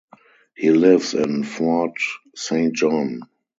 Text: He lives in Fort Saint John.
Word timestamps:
He 0.55 0.71
lives 0.71 1.13
in 1.13 1.43
Fort 1.43 1.95
Saint 2.35 2.73
John. 2.75 3.21